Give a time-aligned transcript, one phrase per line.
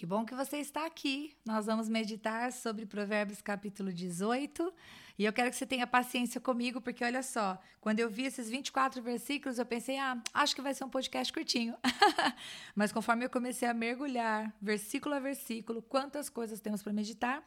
[0.00, 1.36] Que bom que você está aqui.
[1.44, 4.72] Nós vamos meditar sobre Provérbios capítulo 18.
[5.18, 8.48] E eu quero que você tenha paciência comigo, porque olha só, quando eu vi esses
[8.48, 11.76] 24 versículos, eu pensei, ah, acho que vai ser um podcast curtinho.
[12.74, 17.46] Mas conforme eu comecei a mergulhar, versículo a versículo, quantas coisas temos para meditar,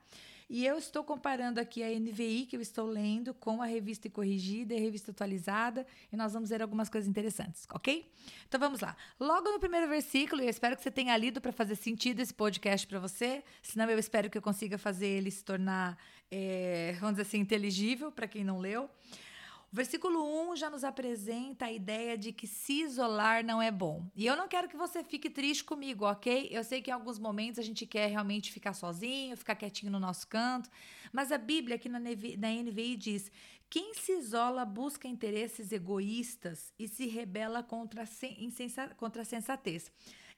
[0.53, 4.75] e eu estou comparando aqui a NVI que eu estou lendo com a revista corrigida
[4.75, 8.07] e a revista atualizada, e nós vamos ver algumas coisas interessantes, ok?
[8.47, 8.95] Então vamos lá.
[9.19, 12.85] Logo no primeiro versículo, eu espero que você tenha lido para fazer sentido esse podcast
[12.85, 15.97] para você, senão eu espero que eu consiga fazer ele se tornar,
[16.29, 18.87] é, vamos dizer assim, inteligível para quem não leu.
[19.75, 24.05] Versículo 1 já nos apresenta a ideia de que se isolar não é bom.
[24.15, 26.47] E eu não quero que você fique triste comigo, ok?
[26.51, 29.99] Eu sei que em alguns momentos a gente quer realmente ficar sozinho, ficar quietinho no
[29.99, 30.69] nosso canto,
[31.11, 33.31] mas a Bíblia aqui na, NVI diz:
[33.67, 39.91] quem se isola busca interesses egoístas e se rebela contra a, contra a sensatez.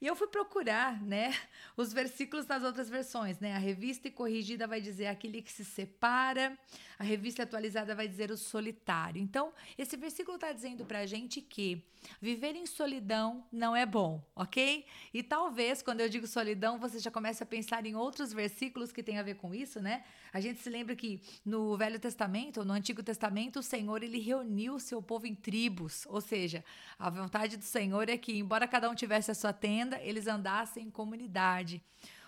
[0.05, 1.35] E eu fui procurar, né,
[1.75, 3.55] os versículos nas outras versões, né?
[3.55, 6.55] A revista corrigida vai dizer aquele que se separa,
[6.99, 9.19] a revista atualizada vai dizer o solitário.
[9.19, 11.83] Então, esse versículo está dizendo para a gente que
[12.21, 14.85] viver em solidão não é bom, ok?
[15.13, 19.03] E talvez, quando eu digo solidão, você já comece a pensar em outros versículos que
[19.03, 20.03] têm a ver com isso, né?
[20.31, 24.75] A gente se lembra que no Velho Testamento, no Antigo Testamento, o Senhor ele reuniu
[24.75, 26.63] o seu povo em tribos, ou seja,
[26.99, 30.85] a vontade do Senhor é que, embora cada um tivesse a sua tenda, eles andassem
[30.85, 31.81] em comunidade.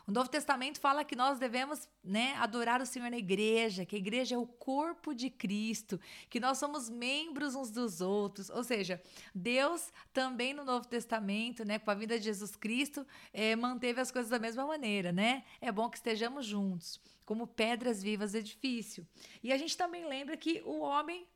[0.08, 4.00] O Novo Testamento fala que nós devemos né, adorar o Senhor na igreja, que a
[4.00, 8.50] igreja é o corpo de Cristo, que nós somos membros uns dos outros.
[8.50, 9.02] Ou seja,
[9.36, 14.10] Deus também no Novo Testamento, né, com a vida de Jesus Cristo, é, manteve as
[14.10, 15.44] coisas da mesma maneira, né?
[15.60, 19.06] É bom que estejamos juntos, como pedras vivas do edifício.
[19.44, 21.28] E a gente também lembra que o homem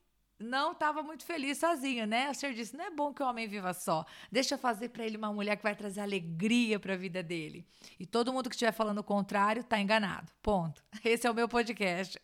[0.42, 2.30] não estava muito feliz sozinho, né?
[2.30, 4.06] O senhor disse: não é bom que o homem viva só.
[4.31, 7.66] Deixa eu fazer para ele uma mulher que vai trazer alegria para a vida dele.
[8.00, 10.31] E todo mundo que estiver falando o contrário está enganado.
[10.42, 10.83] Ponto.
[11.03, 12.20] Esse é o meu podcast.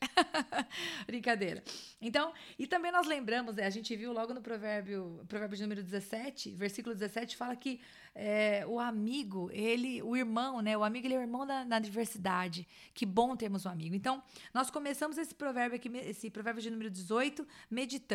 [1.05, 1.63] Brincadeira.
[2.01, 6.51] Então, e também nós lembramos, né, a gente viu logo no provérbio, provérbio número 17,
[6.51, 7.81] versículo 17, fala que
[8.19, 10.75] é, o amigo, ele, o irmão, né?
[10.75, 12.67] O amigo ele é o irmão da, na diversidade.
[12.93, 13.95] Que bom termos um amigo.
[13.95, 18.06] Então, nós começamos esse provérbio aqui, esse provérbio de número 18, meditando.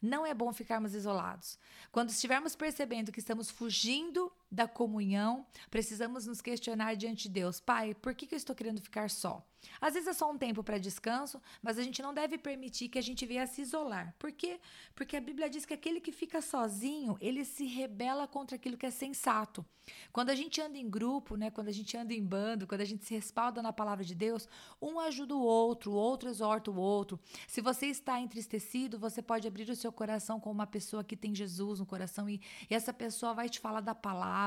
[0.00, 1.58] Não é bom ficarmos isolados.
[1.90, 7.94] Quando estivermos percebendo que estamos fugindo da comunhão, precisamos nos questionar diante de Deus: Pai,
[7.94, 9.42] por que, que eu estou querendo ficar só?
[9.80, 12.98] Às vezes é só um tempo para descanso, mas a gente não deve permitir que
[12.98, 14.14] a gente venha se isolar.
[14.18, 14.60] Por quê?
[14.94, 18.86] Porque a Bíblia diz que aquele que fica sozinho, ele se rebela contra aquilo que
[18.86, 19.64] é sensato.
[20.12, 22.84] Quando a gente anda em grupo, né, quando a gente anda em bando, quando a
[22.84, 24.48] gente se respalda na palavra de Deus,
[24.80, 27.18] um ajuda o outro, o outro exorta o outro.
[27.48, 31.34] Se você está entristecido, você pode abrir o seu coração com uma pessoa que tem
[31.34, 34.41] Jesus no coração e, e essa pessoa vai te falar da palavra,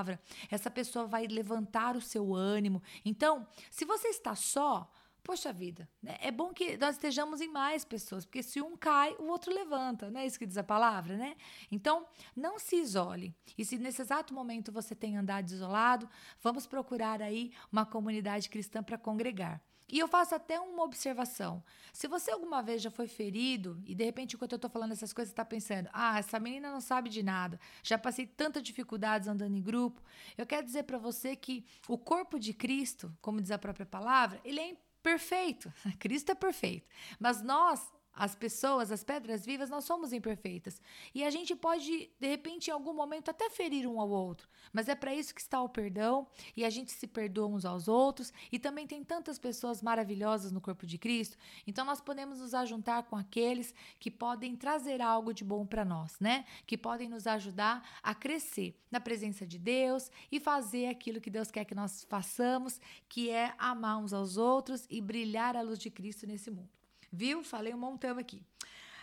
[0.50, 2.82] essa pessoa vai levantar o seu ânimo.
[3.04, 4.92] Então, se você está só,
[5.26, 6.18] Poxa vida, né?
[6.22, 10.12] é bom que nós estejamos em mais pessoas, porque se um cai, o outro levanta,
[10.12, 11.36] não é isso que diz a palavra, né?
[11.72, 13.36] Então, não se isole.
[13.58, 16.08] E se nesse exato momento você tem andado isolado,
[16.44, 19.60] vamos procurar aí uma comunidade cristã para congregar.
[19.88, 21.64] E eu faço até uma observação.
[21.94, 25.14] Se você alguma vez já foi ferido e de repente, enquanto eu estou falando essas
[25.14, 29.56] coisas, está pensando: ah, essa menina não sabe de nada, já passei tantas dificuldades andando
[29.56, 30.02] em grupo.
[30.38, 34.42] Eu quero dizer para você que o corpo de Cristo, como diz a própria palavra,
[34.44, 35.72] ele é perfeito.
[36.00, 36.88] Cristo é perfeito.
[37.20, 40.82] Mas nós as pessoas, as pedras vivas, nós somos imperfeitas.
[41.14, 44.48] E a gente pode, de repente, em algum momento, até ferir um ao outro.
[44.72, 46.28] Mas é para isso que está o perdão.
[46.56, 48.32] E a gente se perdoa uns aos outros.
[48.52, 51.38] E também tem tantas pessoas maravilhosas no corpo de Cristo.
[51.68, 56.18] Então nós podemos nos ajuntar com aqueles que podem trazer algo de bom para nós,
[56.20, 56.46] né?
[56.66, 61.52] Que podem nos ajudar a crescer na presença de Deus e fazer aquilo que Deus
[61.52, 65.90] quer que nós façamos, que é amar uns aos outros e brilhar a luz de
[65.90, 66.85] Cristo nesse mundo.
[67.16, 67.44] Viu?
[67.44, 68.44] Falei um montão aqui.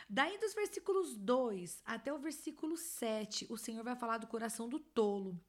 [0.09, 4.79] Daí, dos versículos 2 até o versículo 7, o Senhor vai falar do coração do
[4.79, 5.41] tolo.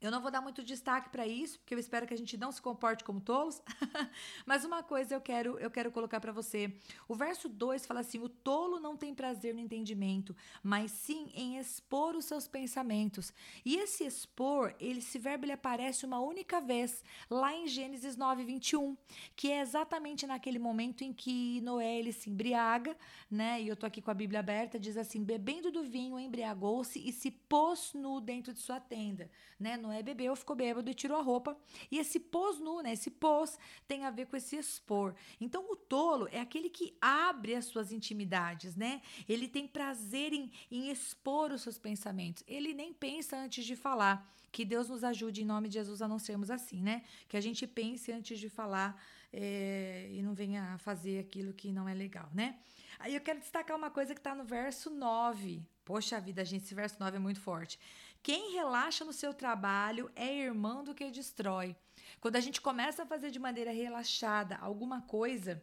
[0.00, 2.52] Eu não vou dar muito destaque para isso, porque eu espero que a gente não
[2.52, 3.60] se comporte como tolos.
[4.46, 6.72] Mas uma coisa eu quero eu quero colocar para você.
[7.08, 11.58] O verso 2 fala assim: "O tolo não tem prazer no entendimento, mas sim em
[11.58, 13.32] expor os seus pensamentos".
[13.64, 18.96] E esse expor, ele, esse verbo ele aparece uma única vez lá em Gênesis 9:21,
[19.34, 22.96] que é exatamente naquele momento em que Noé ele se embriaga,
[23.28, 23.60] né?
[23.60, 27.12] E eu tô aqui com a Bíblia aberta, diz assim: "Bebendo do vinho, embriagou-se e
[27.12, 29.28] se pôs nu dentro de sua tenda",
[29.58, 29.76] né?
[29.88, 31.56] Noé bebeu, ficou bêbado e tirou a roupa.
[31.90, 32.92] E esse pôs nu, né?
[32.92, 35.14] Esse pôs tem a ver com esse expor.
[35.40, 39.00] Então, o tolo é aquele que abre as suas intimidades, né?
[39.26, 42.44] Ele tem prazer em, em expor os seus pensamentos.
[42.46, 44.30] Ele nem pensa antes de falar.
[44.50, 47.02] Que Deus nos ajude em nome de Jesus a não sermos assim, né?
[47.28, 49.00] Que a gente pense antes de falar
[49.32, 52.58] é, e não venha fazer aquilo que não é legal, né?
[52.98, 55.62] Aí eu quero destacar uma coisa que está no verso 9.
[55.84, 57.78] Poxa vida, gente, esse verso 9 é muito forte.
[58.22, 61.76] Quem relaxa no seu trabalho é irmão do que destrói.
[62.20, 65.62] Quando a gente começa a fazer de maneira relaxada alguma coisa,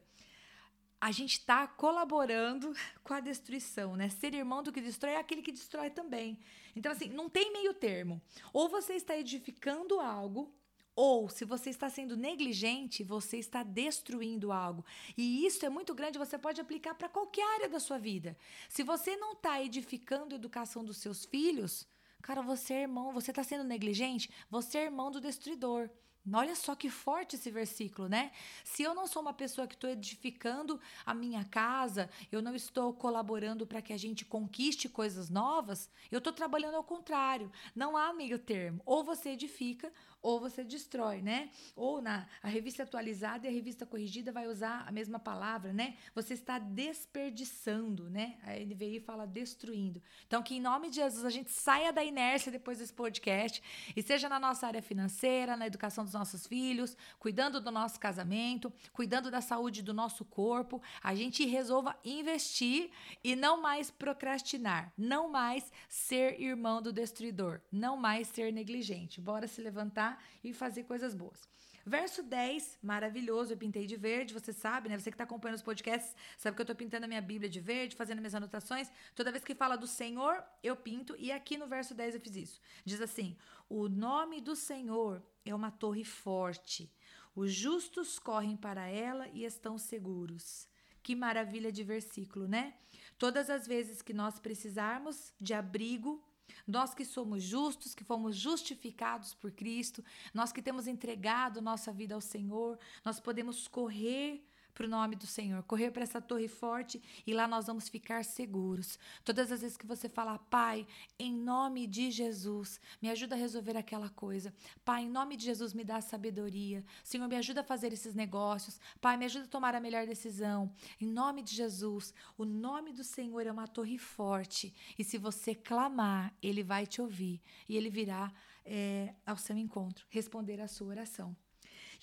[0.99, 2.73] a gente está colaborando
[3.03, 4.09] com a destruição, né?
[4.09, 6.39] Ser irmão do que destrói é aquele que destrói também.
[6.75, 8.21] Então, assim, não tem meio termo.
[8.51, 10.53] Ou você está edificando algo,
[10.95, 14.85] ou se você está sendo negligente, você está destruindo algo.
[15.17, 18.37] E isso é muito grande, você pode aplicar para qualquer área da sua vida.
[18.69, 21.85] Se você não está edificando a educação dos seus filhos,
[22.25, 25.91] cara, você é irmão, você está sendo negligente, você é irmão do destruidor.
[26.33, 28.31] Olha só que forte esse versículo, né?
[28.63, 32.93] Se eu não sou uma pessoa que estou edificando a minha casa, eu não estou
[32.93, 37.51] colaborando para que a gente conquiste coisas novas, eu estou trabalhando ao contrário.
[37.75, 38.81] Não há meio termo.
[38.85, 39.91] Ou você edifica
[40.25, 41.51] ou você destrói, né?
[41.75, 45.95] Ou na a revista atualizada e a revista corrigida vai usar a mesma palavra, né?
[46.15, 48.39] Você está desperdiçando, né?
[48.41, 50.01] A NVI fala destruindo.
[50.25, 53.61] Então, que em nome de Jesus a gente saia da inércia depois desse podcast
[53.95, 58.73] e seja na nossa área financeira, na educação dos nossos filhos, cuidando do nosso casamento,
[58.91, 62.89] cuidando da saúde do nosso corpo, a gente resolva investir
[63.23, 69.21] e não mais procrastinar, não mais ser irmão do destruidor, não mais ser negligente.
[69.21, 71.47] Bora se levantar e fazer coisas boas.
[71.87, 74.97] Verso 10, maravilhoso, eu pintei de verde, você sabe, né?
[74.97, 77.59] Você que está acompanhando os podcasts, sabe que eu estou pintando a minha Bíblia de
[77.59, 78.91] verde, fazendo minhas anotações.
[79.13, 82.35] Toda vez que fala do Senhor, eu pinto, e aqui no verso 10 eu fiz
[82.35, 82.61] isso.
[82.83, 83.37] Diz assim:
[83.69, 86.91] O nome do Senhor é uma torre forte,
[87.35, 90.67] os justos correm para ela e estão seguros.
[91.03, 92.73] Que maravilha de versículo, né?
[93.15, 96.23] Todas as vezes que nós precisarmos de abrigo,
[96.67, 100.03] nós que somos justos, que fomos justificados por Cristo,
[100.33, 104.43] nós que temos entregado nossa vida ao Senhor, nós podemos correr
[104.75, 108.25] para o nome do Senhor, correr para essa torre forte e lá nós vamos ficar
[108.25, 108.99] seguros.
[109.23, 110.85] Todas as vezes que você falar, Pai,
[111.17, 114.53] em nome de Jesus, me ajuda a resolver aquela coisa.
[114.83, 116.83] Pai, em nome de Jesus, me dá sabedoria.
[117.03, 118.79] Senhor, me ajuda a fazer esses negócios.
[118.99, 120.69] Pai, me ajuda a tomar a melhor decisão.
[120.99, 125.55] Em nome de Jesus, o nome do Senhor é uma torre forte e se você
[125.55, 128.29] clamar, Ele vai te ouvir e Ele virá
[128.65, 131.35] é, ao seu encontro, responder à sua oração.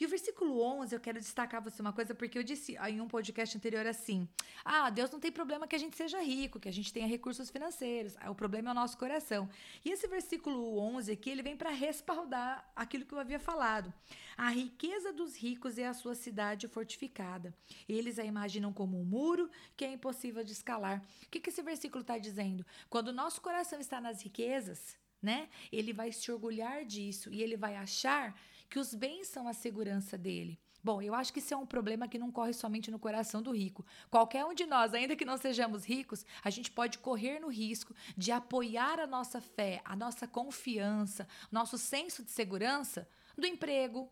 [0.03, 3.07] E o versículo 11, eu quero destacar você uma coisa, porque eu disse em um
[3.07, 4.29] podcast anterior assim:
[4.65, 7.51] ah, Deus não tem problema que a gente seja rico, que a gente tenha recursos
[7.51, 9.49] financeiros, o problema é o nosso coração.
[9.85, 13.95] E esse versículo 11 aqui, ele vem para respaldar aquilo que eu havia falado.
[14.37, 17.55] A riqueza dos ricos é a sua cidade fortificada.
[17.89, 21.01] Eles a imaginam como um muro que é impossível de escalar.
[21.27, 22.67] O que, que esse versículo está dizendo?
[22.91, 25.49] Quando o nosso coração está nas riquezas, né?
[25.71, 28.35] Ele vai se orgulhar disso e ele vai achar
[28.73, 30.59] que os bens são a segurança dele.
[30.83, 33.53] Bom, eu acho que isso é um problema que não corre somente no coração do
[33.53, 33.85] rico.
[34.11, 37.95] Qualquer um de nós, ainda que não sejamos ricos, a gente pode correr no risco
[38.17, 44.11] de apoiar a nossa fé, a nossa confiança, nosso senso de segurança do emprego,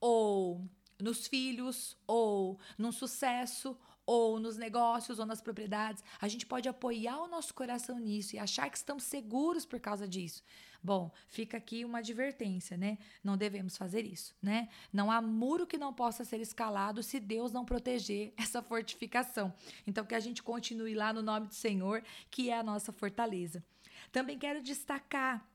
[0.00, 0.66] ou
[0.98, 3.78] nos filhos, ou num sucesso,
[4.08, 6.02] ou nos negócios, ou nas propriedades.
[6.18, 10.08] A gente pode apoiar o nosso coração nisso e achar que estamos seguros por causa
[10.08, 10.42] disso.
[10.82, 12.96] Bom, fica aqui uma advertência, né?
[13.22, 14.70] Não devemos fazer isso, né?
[14.90, 19.52] Não há muro que não possa ser escalado se Deus não proteger essa fortificação.
[19.86, 23.62] Então, que a gente continue lá no nome do Senhor, que é a nossa fortaleza.
[24.10, 25.46] Também quero destacar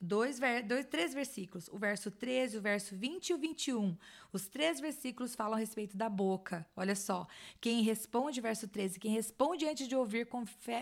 [0.00, 3.96] dois, dois, três versículos, o verso 13, o verso 20 e o 21.
[4.32, 6.66] Os três versículos falam a respeito da boca.
[6.76, 7.26] Olha só.
[7.60, 10.28] Quem responde, verso 13, quem responde antes de ouvir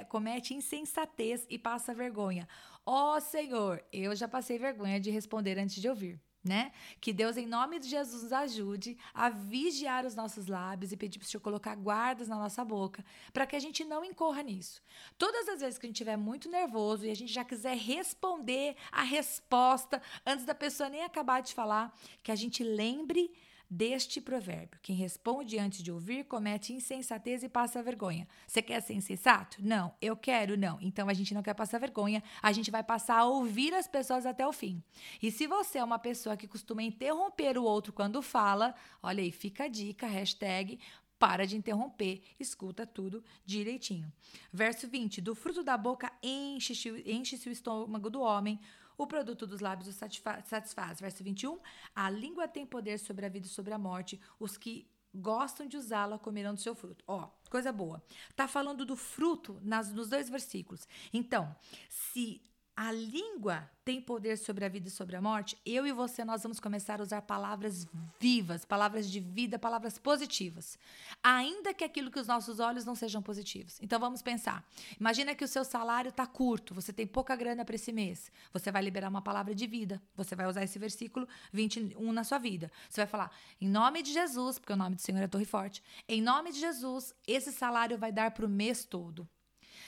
[0.09, 2.49] comete insensatez e passa vergonha.
[2.85, 6.21] Ó oh, Senhor, eu já passei vergonha de responder antes de ouvir.
[6.45, 6.73] Né?
[7.01, 11.19] Que Deus, em nome de Jesus, nos ajude a vigiar os nossos lábios e pedir
[11.19, 14.83] para o Senhor colocar guardas na nossa boca, para que a gente não incorra nisso.
[15.17, 18.77] Todas as vezes que a gente estiver muito nervoso e a gente já quiser responder
[18.93, 23.33] a resposta antes da pessoa nem acabar de falar, que a gente lembre
[23.69, 24.79] deste provérbio.
[24.83, 28.29] Quem responde antes de ouvir comete insensatez e passa vergonha.
[28.47, 29.59] Você quer ser insensato?
[29.61, 29.95] Não.
[30.01, 30.57] Eu quero?
[30.57, 30.79] Não.
[30.81, 34.27] Então a gente não quer passar vergonha, a gente vai passar a ouvir as pessoas
[34.27, 34.83] até o fim.
[35.23, 39.33] E se você é uma pessoa que costuma interromper o outro quando fala, olha aí,
[39.33, 40.79] fica a dica, hashtag
[41.19, 44.13] para de interromper, escuta tudo direitinho.
[44.53, 48.61] Verso 20: Do fruto da boca enche-se enche o estômago do homem,
[48.97, 51.01] o produto dos lábios o satisfaz.
[51.01, 51.59] Verso 21.
[51.95, 54.21] A língua tem poder sobre a vida e sobre a morte.
[54.39, 57.05] Os que gostam de usá-la comerão do seu fruto.
[57.07, 58.03] Ó, coisa boa.
[58.35, 60.89] Tá falando do fruto nas, nos dois versículos.
[61.13, 61.55] Então,
[61.89, 62.43] se
[62.77, 66.43] a língua tem poder sobre a vida e sobre a morte, eu e você nós
[66.43, 67.87] vamos começar a usar palavras
[68.19, 70.79] vivas, palavras de vida, palavras positivas,
[71.23, 73.79] ainda que aquilo que os nossos olhos não sejam positivos.
[73.81, 74.67] Então vamos pensar.
[74.99, 78.33] Imagina que o seu salário está curto, você tem pouca grana para esse mês.
[78.53, 80.03] Você vai liberar uma palavra de vida.
[80.17, 82.73] Você vai usar esse versículo 21 na sua vida.
[82.89, 85.83] Você vai falar: "Em nome de Jesus, porque o nome do Senhor é Torre Forte.
[86.09, 89.29] Em nome de Jesus, esse salário vai dar para o mês todo.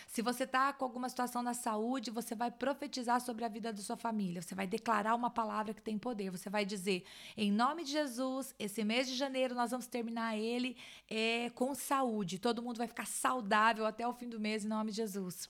[0.06, 3.82] Se você está com alguma situação na saúde, você vai profetizar sobre a vida da
[3.82, 4.42] sua família.
[4.42, 6.30] Você vai declarar uma palavra que tem poder.
[6.30, 7.04] Você vai dizer,
[7.36, 10.76] em nome de Jesus, esse mês de janeiro nós vamos terminar ele
[11.08, 12.38] é, com saúde.
[12.38, 15.48] Todo mundo vai ficar saudável até o fim do mês, em nome de Jesus.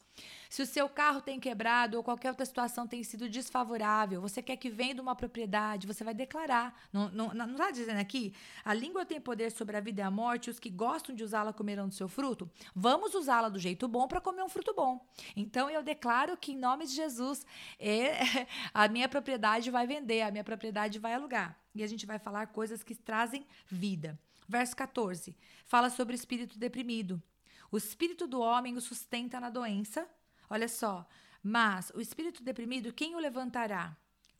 [0.49, 4.57] Se o seu carro tem quebrado ou qualquer outra situação tem sido desfavorável, você quer
[4.57, 6.75] que venda uma propriedade, você vai declarar.
[6.93, 8.35] Não está dizendo aqui?
[8.65, 11.53] A língua tem poder sobre a vida e a morte, os que gostam de usá-la
[11.53, 12.51] comerão do seu fruto.
[12.75, 15.05] Vamos usá-la do jeito bom para comer um fruto bom.
[15.35, 17.45] Então eu declaro que em nome de Jesus
[17.79, 21.59] é, a minha propriedade vai vender, a minha propriedade vai alugar.
[21.75, 24.19] E a gente vai falar coisas que trazem vida.
[24.49, 25.37] Verso 14
[25.67, 27.23] fala sobre o espírito deprimido.
[27.71, 30.09] O espírito do homem o sustenta na doença.
[30.49, 31.07] Olha só.
[31.43, 33.97] Mas o espírito deprimido, quem o levantará?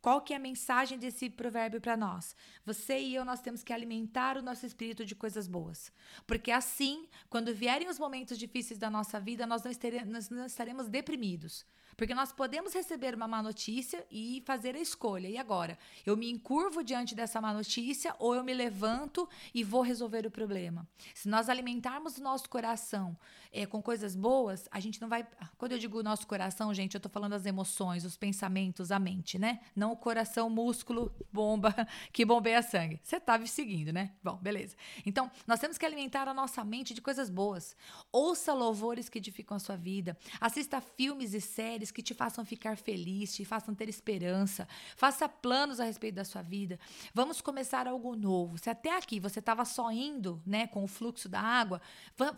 [0.07, 2.37] Qual que é a mensagem desse provérbio para nós?
[2.65, 5.93] Você e eu nós temos que alimentar o nosso espírito de coisas boas,
[6.29, 10.47] porque assim, quando vierem os momentos difíceis da nossa vida, nós não estaremos, nós não
[10.47, 11.67] estaremos deprimidos.
[11.97, 15.29] Porque nós podemos receber uma má notícia e fazer a escolha.
[15.29, 15.79] E agora?
[16.05, 20.31] Eu me encurvo diante dessa má notícia ou eu me levanto e vou resolver o
[20.31, 20.87] problema?
[21.15, 23.17] Se nós alimentarmos o nosso coração
[23.51, 25.27] é, com coisas boas, a gente não vai.
[25.57, 29.39] Quando eu digo nosso coração, gente, eu tô falando das emoções, os pensamentos, a mente,
[29.39, 29.61] né?
[29.75, 31.75] Não o coração, músculo, bomba
[32.13, 33.01] que bombeia sangue.
[33.03, 34.13] Você tá me seguindo, né?
[34.23, 34.77] Bom, beleza.
[35.07, 37.75] Então, nós temos que alimentar a nossa mente de coisas boas.
[38.13, 40.19] Ouça louvores que edificam a sua vida.
[40.39, 44.67] Assista filmes e séries que te façam ficar feliz, te façam ter esperança.
[44.97, 46.79] Faça planos a respeito da sua vida.
[47.15, 48.59] Vamos começar algo novo.
[48.59, 51.81] Se até aqui você estava só indo, né, com o fluxo da água,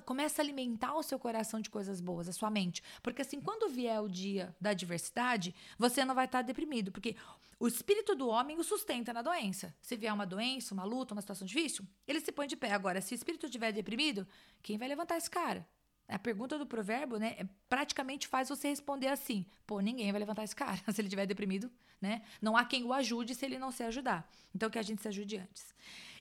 [0.04, 2.82] começa a alimentar o seu coração de coisas boas, a sua mente.
[3.02, 7.16] Porque assim, quando vier o dia da adversidade, você não vai estar deprimido, porque
[7.60, 9.74] o espírito do homem o sustenta na doença.
[9.82, 12.72] Se vier uma doença, uma luta, uma situação difícil, ele se põe de pé.
[12.72, 14.26] Agora, se o espírito estiver deprimido,
[14.62, 15.66] quem vai levantar esse cara?
[16.08, 20.44] A pergunta do provérbio, né, é, praticamente faz você responder assim: pô, ninguém vai levantar
[20.44, 22.22] esse cara se ele estiver deprimido, né?
[22.40, 24.28] Não há quem o ajude se ele não se ajudar.
[24.54, 25.74] Então, que a gente se ajude antes.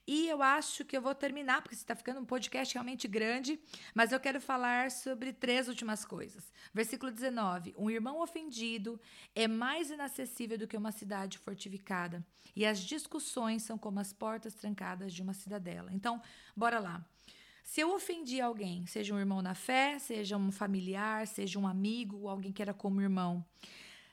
[0.05, 3.59] E eu acho que eu vou terminar, porque está ficando um podcast realmente grande,
[3.93, 6.51] mas eu quero falar sobre três últimas coisas.
[6.73, 8.99] Versículo 19: Um irmão ofendido
[9.35, 12.25] é mais inacessível do que uma cidade fortificada,
[12.55, 15.91] e as discussões são como as portas trancadas de uma cidadela.
[15.93, 16.21] Então,
[16.55, 17.05] bora lá.
[17.67, 22.29] Se eu ofendi alguém, seja um irmão na fé, seja um familiar, seja um amigo,
[22.29, 23.45] alguém que era como irmão,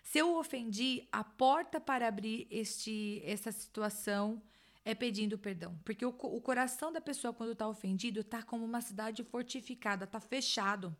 [0.02, 4.42] se eu ofendi, a porta para abrir este, essa situação
[4.84, 5.78] é pedindo perdão.
[5.84, 10.18] Porque o, o coração da pessoa, quando está ofendido, está como uma cidade fortificada, está
[10.18, 10.94] fechado.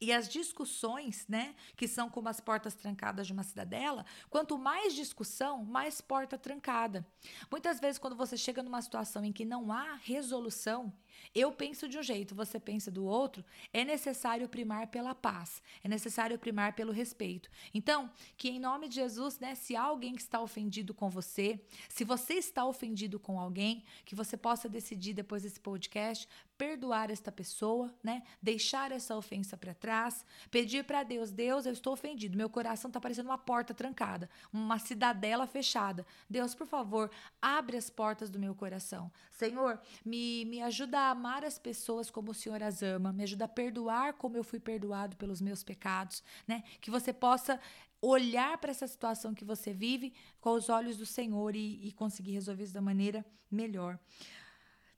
[0.00, 4.94] E as discussões, né, que são como as portas trancadas de uma cidadela, quanto mais
[4.94, 7.06] discussão, mais porta trancada.
[7.50, 10.90] Muitas vezes, quando você chega numa situação em que não há resolução,
[11.34, 15.88] eu penso de um jeito, você pensa do outro, é necessário primar pela paz, é
[15.88, 17.50] necessário primar pelo respeito.
[17.74, 22.34] Então, que em nome de Jesus, né, se alguém está ofendido com você, se você
[22.34, 26.28] está ofendido com alguém, que você possa decidir depois desse podcast
[26.60, 28.22] perdoar esta pessoa, né?
[28.42, 33.00] Deixar essa ofensa para trás, pedir para Deus, Deus, eu estou ofendido, meu coração está
[33.00, 36.04] parecendo uma porta trancada, uma cidadela fechada.
[36.28, 39.10] Deus, por favor, abre as portas do meu coração.
[39.30, 43.46] Senhor, me, me ajuda a amar as pessoas como o Senhor as ama, me ajuda
[43.46, 46.62] a perdoar como eu fui perdoado pelos meus pecados, né?
[46.78, 47.58] Que você possa
[48.02, 50.12] olhar para essa situação que você vive
[50.42, 53.98] com os olhos do Senhor e, e conseguir resolver isso da maneira melhor.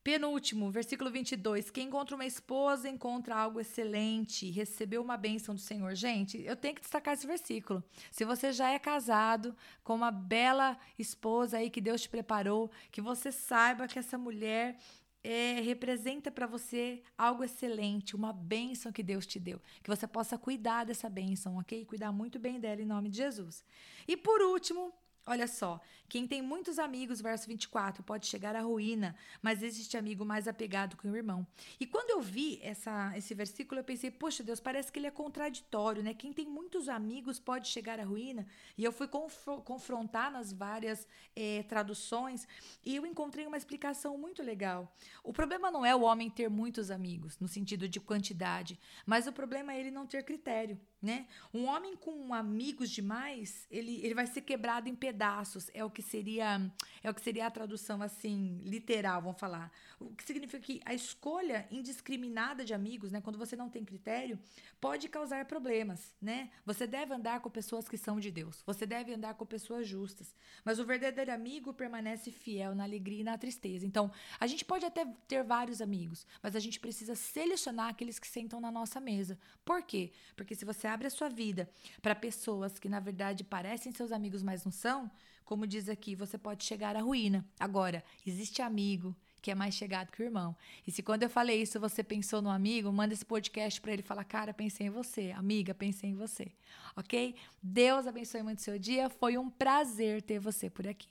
[0.03, 1.71] Penúltimo, versículo 22.
[1.71, 5.95] Quem encontra uma esposa encontra algo excelente, recebeu uma bênção do Senhor.
[5.95, 7.85] Gente, eu tenho que destacar esse versículo.
[8.11, 13.01] Se você já é casado com uma bela esposa aí que Deus te preparou, que
[13.01, 14.77] você saiba que essa mulher
[15.23, 19.61] é, representa para você algo excelente, uma bênção que Deus te deu.
[19.85, 21.85] Que você possa cuidar dessa bênção, ok?
[21.85, 23.65] Cuidar muito bem dela em nome de Jesus.
[24.09, 24.93] E por último,
[25.25, 30.25] Olha só, quem tem muitos amigos, verso 24, pode chegar à ruína, mas existe amigo
[30.25, 31.47] mais apegado que o irmão.
[31.79, 35.11] E quando eu vi essa, esse versículo, eu pensei, poxa Deus, parece que ele é
[35.13, 36.13] contraditório, né?
[36.13, 38.47] Quem tem muitos amigos pode chegar à ruína.
[38.77, 42.47] E eu fui conf confrontar nas várias é, traduções
[42.85, 44.95] e eu encontrei uma explicação muito legal.
[45.23, 49.33] O problema não é o homem ter muitos amigos, no sentido de quantidade, mas o
[49.33, 51.27] problema é ele não ter critério, né?
[51.55, 55.91] Um homem com amigos demais, ele, ele vai ser quebrado em pedaços pedaços é o
[55.91, 59.71] que seria é o que seria a tradução assim literal, vamos falar.
[60.01, 64.39] O que significa que a escolha indiscriminada de amigos, né, quando você não tem critério,
[64.81, 66.51] pode causar problemas, né?
[66.65, 68.63] Você deve andar com pessoas que são de Deus.
[68.65, 70.35] Você deve andar com pessoas justas.
[70.65, 73.85] Mas o verdadeiro amigo permanece fiel na alegria e na tristeza.
[73.85, 78.29] Então, a gente pode até ter vários amigos, mas a gente precisa selecionar aqueles que
[78.29, 79.39] sentam na nossa mesa.
[79.65, 80.13] Por quê?
[80.37, 81.69] Porque se você abre a sua vida
[82.01, 85.02] para pessoas que na verdade parecem seus amigos, mas não são,
[85.45, 87.45] como diz aqui, você pode chegar à ruína.
[87.59, 90.57] Agora, existe amigo que é mais chegado que o irmão.
[90.87, 94.03] E se quando eu falei isso você pensou no amigo, manda esse podcast para ele
[94.03, 96.53] falar: "Cara, pensei em você, amiga, pensei em você".
[96.97, 97.35] OK?
[97.63, 99.11] Deus abençoe muito seu dia.
[99.11, 101.09] Foi um prazer ter você por aqui.